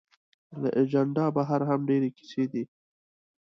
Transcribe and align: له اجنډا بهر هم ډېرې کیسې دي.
له 0.61 0.69
اجنډا 0.81 1.25
بهر 1.37 1.59
هم 1.69 1.79
ډېرې 1.89 2.09
کیسې 2.17 2.43
دي. 2.51 2.63